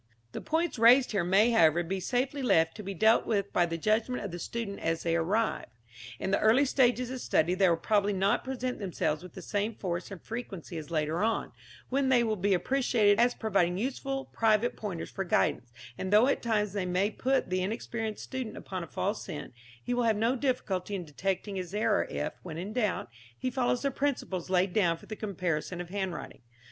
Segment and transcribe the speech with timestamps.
[0.31, 3.77] The points raised here may, however, be safely left to be dealt with by the
[3.77, 5.67] judgment of the student as they arise.
[6.17, 9.75] In the early stages of study they will probably not present themselves with the same
[9.75, 11.51] force and frequency as later on,
[11.89, 16.41] when they will be appreciated as providing useful private pointers for guidance; and though at
[16.41, 20.35] times they may put the inexperienced student upon a false scent, he will have no
[20.35, 23.07] difficulty in detecting his error if, when in doubt,
[23.37, 26.41] he follows the principles laid down for the comparison of handwriting.